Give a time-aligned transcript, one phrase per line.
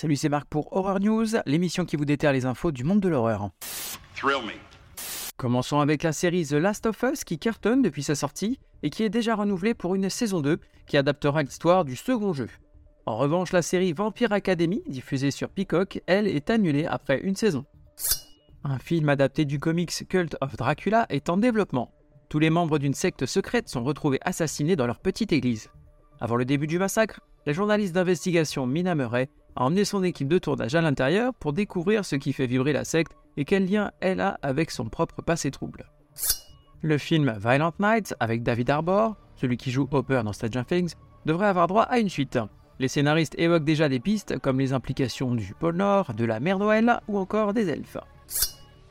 [0.00, 3.08] Salut, c'est Marc pour Horror News, l'émission qui vous déterre les infos du monde de
[3.10, 3.50] l'horreur.
[5.36, 9.02] Commençons avec la série The Last of Us qui cartonne depuis sa sortie et qui
[9.02, 12.48] est déjà renouvelée pour une saison 2 qui adaptera l'histoire du second jeu.
[13.04, 17.66] En revanche, la série Vampire Academy, diffusée sur Peacock, elle est annulée après une saison.
[18.64, 21.92] Un film adapté du comics Cult of Dracula est en développement.
[22.30, 25.68] Tous les membres d'une secte secrète sont retrouvés assassinés dans leur petite église.
[26.20, 30.38] Avant le début du massacre, la journaliste d'investigation Mina Murray a emmené son équipe de
[30.38, 34.20] tournage à l'intérieur pour découvrir ce qui fait vibrer la secte et quel lien elle
[34.20, 35.90] a avec son propre passé trouble.
[36.82, 40.94] Le film Violent Night avec David Arbor, celui qui joue Hopper dans Stranger Things,
[41.26, 42.38] devrait avoir droit à une suite.
[42.78, 46.58] Les scénaristes évoquent déjà des pistes comme les implications du pôle Nord, de la mer
[46.58, 47.98] Noël ou encore des elfes.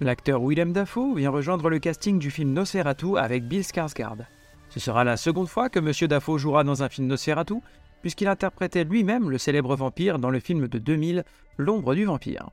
[0.00, 4.26] L'acteur Willem Dafoe vient rejoindre le casting du film Nosferatu avec Bill Skarsgård.
[4.70, 7.60] Ce sera la seconde fois que Monsieur Dafoe jouera dans un film Nosferatu,
[8.04, 11.24] puisqu'il interprétait lui-même le célèbre vampire dans le film de 2000,
[11.56, 12.50] L'ombre du vampire.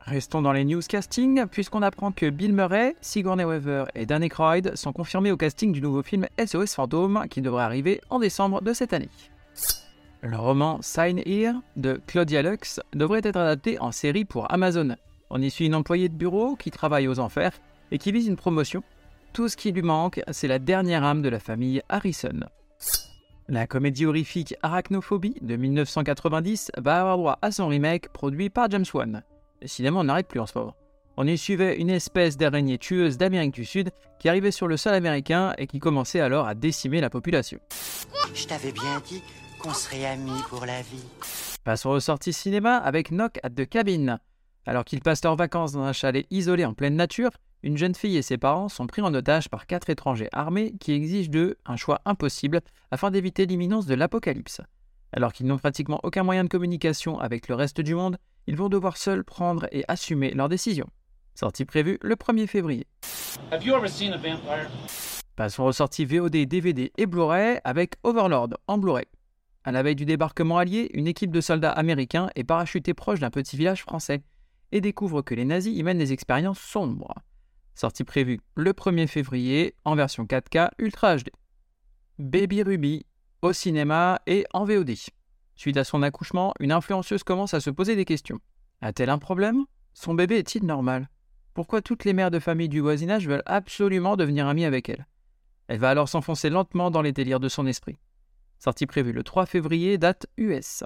[0.00, 4.74] Restons dans les news casting, puisqu'on apprend que Bill Murray, Sigourney Weaver et Danny Croyd
[4.74, 8.72] sont confirmés au casting du nouveau film SOS Fantôme qui devrait arriver en décembre de
[8.72, 9.10] cette année.
[10.22, 14.96] Le roman Sign Here de Claudia Lux devrait être adapté en série pour Amazon.
[15.28, 17.52] On y suit une employée de bureau qui travaille aux enfers
[17.90, 18.82] et qui vise une promotion.
[19.34, 22.40] Tout ce qui lui manque, c'est la dernière âme de la famille Harrison.
[23.48, 28.84] La comédie horrifique Arachnophobie de 1990 va avoir droit à son remake produit par James
[28.92, 29.22] Wan.
[29.60, 30.74] Décidément, on n'arrête plus en ce moment.
[31.16, 34.94] On y suivait une espèce d'araignée tueuse d'Amérique du Sud qui arrivait sur le sol
[34.94, 37.60] américain et qui commençait alors à décimer la population.
[38.34, 39.22] Je t'avais bien dit
[39.60, 41.04] qu'on serait amis pour la vie.
[41.62, 44.18] Passons aux sorties cinéma avec Knock at the Cabin.
[44.66, 47.30] Alors qu'ils passent leurs vacances dans un chalet isolé en pleine nature,
[47.62, 50.92] une jeune fille et ses parents sont pris en otage par quatre étrangers armés qui
[50.92, 54.60] exigent d'eux un choix impossible afin d'éviter l'imminence de l'apocalypse.
[55.12, 58.68] Alors qu'ils n'ont pratiquement aucun moyen de communication avec le reste du monde, ils vont
[58.68, 60.88] devoir seuls prendre et assumer leurs décisions.
[61.34, 62.86] Sortie prévue le 1er février.
[65.34, 69.06] Passons aux sorties VOD, DVD et Blu-ray avec Overlord en Blu-ray.
[69.64, 73.30] À la veille du débarquement allié, une équipe de soldats américains est parachutée proche d'un
[73.30, 74.22] petit village français
[74.72, 77.14] et découvre que les nazis y mènent des expériences sombres
[77.76, 81.30] sortie prévue le 1er février en version 4K Ultra HD.
[82.18, 83.06] Baby Ruby
[83.42, 84.94] au cinéma et en VOD.
[85.54, 88.40] Suite à son accouchement, une influenceuse commence à se poser des questions.
[88.80, 89.64] A-t-elle un problème?
[89.94, 91.08] Son bébé est-il normal?
[91.54, 95.06] Pourquoi toutes les mères de famille du voisinage veulent absolument devenir amies avec elle?
[95.68, 97.98] Elle va alors s'enfoncer lentement dans les délires de son esprit.
[98.58, 100.84] Sortie prévue le 3 février, date US.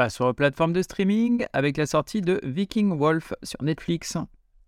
[0.00, 4.16] Passe aux plateformes de streaming avec la sortie de Viking Wolf sur Netflix.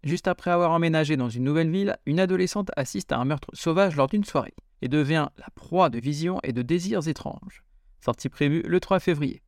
[0.04, 3.96] Juste après avoir emménagé dans une nouvelle ville, une adolescente assiste à un meurtre sauvage
[3.96, 7.64] lors d'une soirée et devient la proie de visions et de désirs étranges.
[8.04, 9.42] Sortie prévue le 3 février.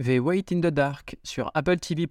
[0.00, 2.06] The Wait in the Dark sur Apple TV.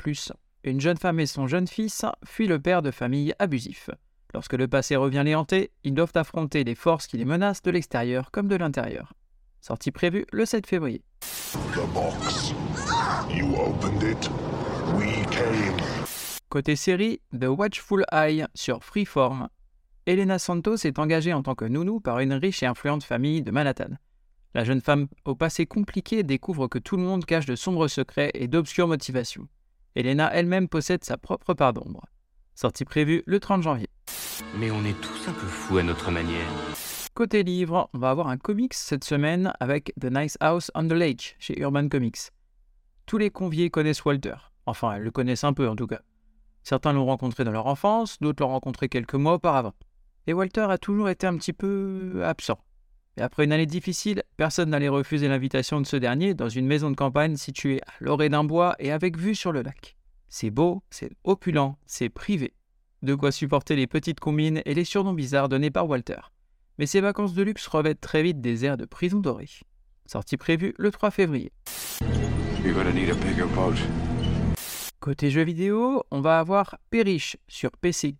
[0.65, 3.91] Une jeune femme et son jeune fils fuient le père de famille abusif.
[4.33, 7.71] Lorsque le passé revient les hanter, ils doivent affronter les forces qui les menacent de
[7.71, 9.13] l'extérieur comme de l'intérieur.
[9.61, 11.01] Sortie prévue le 7 février.
[16.49, 19.49] Côté série, The Watchful Eye sur Freeform.
[20.05, 23.51] Elena Santos est engagée en tant que nounou par une riche et influente famille de
[23.51, 23.97] Manhattan.
[24.53, 28.31] La jeune femme au passé compliqué découvre que tout le monde cache de sombres secrets
[28.33, 29.47] et d'obscures motivations.
[29.95, 32.05] Elena elle-même possède sa propre part d'ombre.
[32.55, 33.89] Sortie prévue le 30 janvier.
[34.59, 36.47] Mais on est tous un peu fous à notre manière.
[37.13, 40.93] Côté livre, on va avoir un comics cette semaine avec The Nice House on the
[40.93, 42.31] Lake chez Urban Comics.
[43.05, 44.35] Tous les conviés connaissent Walter.
[44.65, 46.01] Enfin, elles le connaissent un peu en tout cas.
[46.63, 49.73] Certains l'ont rencontré dans leur enfance, d'autres l'ont rencontré quelques mois auparavant.
[50.27, 52.59] Et Walter a toujours été un petit peu absent.
[53.17, 56.89] Et après une année difficile, personne n'allait refuser l'invitation de ce dernier dans une maison
[56.89, 59.97] de campagne située à l'orée d'un bois et avec vue sur le lac.
[60.29, 62.53] C'est beau, c'est opulent, c'est privé.
[63.03, 66.21] De quoi supporter les petites combines et les surnoms bizarres donnés par Walter.
[66.79, 69.49] Mais ces vacances de luxe revêtent très vite des airs de prison dorée.
[70.05, 71.51] Sortie prévue le 3 février.
[75.01, 78.15] Côté jeux vidéo, on va avoir Perish sur PC.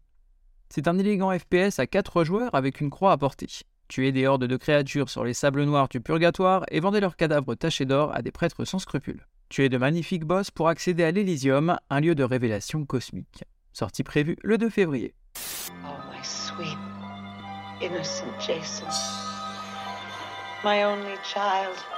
[0.70, 3.48] C'est un élégant FPS à 4 joueurs avec une croix à portée.
[3.88, 7.56] Tuez des hordes de créatures sur les sables noirs du purgatoire et vendez leurs cadavres
[7.56, 9.26] tachés d'or à des prêtres sans scrupules.
[9.48, 13.46] Tuez de magnifiques boss pour accéder à l'Elysium, un lieu de révélation cosmique.
[13.72, 15.14] Sortie prévue le 2 février.
[15.86, 16.78] Oh my sweet,
[17.82, 18.88] innocent Jason.
[20.66, 21.93] My only child.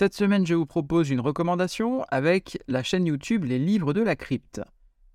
[0.00, 4.16] Cette semaine, je vous propose une recommandation avec la chaîne YouTube Les Livres de la
[4.16, 4.62] Crypte.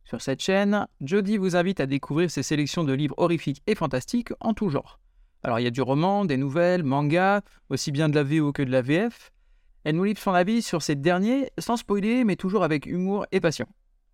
[0.04, 4.32] Sur cette chaîne, Jody vous invite à découvrir ses sélections de livres horrifiques et fantastiques
[4.42, 5.00] en tout genre.
[5.42, 7.42] Alors il y a du roman, des nouvelles, manga,
[7.72, 9.32] aussi bien de la VO que de la VF.
[9.86, 13.40] Elle nous livre son avis sur ces derniers, sans spoiler, mais toujours avec humour et
[13.40, 13.66] passion.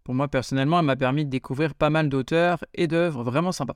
[0.06, 3.76] Pour moi personnellement, elle m'a permis de découvrir pas mal d'auteurs et d'œuvres vraiment sympas.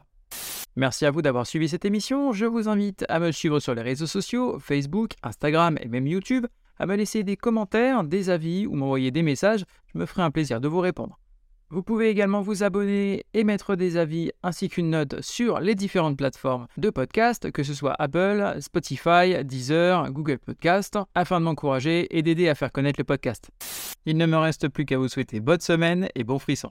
[0.77, 2.31] Merci à vous d'avoir suivi cette émission.
[2.31, 6.45] Je vous invite à me suivre sur les réseaux sociaux, Facebook, Instagram et même YouTube,
[6.77, 9.65] à me laisser des commentaires, des avis ou m'envoyer des messages.
[9.93, 11.19] Je me ferai un plaisir de vous répondre.
[11.71, 16.15] Vous pouvez également vous abonner et mettre des avis ainsi qu'une note sur les différentes
[16.15, 22.21] plateformes de podcast, que ce soit Apple, Spotify, Deezer, Google Podcast, afin de m'encourager et
[22.21, 23.49] d'aider à faire connaître le podcast.
[24.05, 26.69] Il ne me reste plus qu'à vous souhaiter bonne semaine et bon frisson.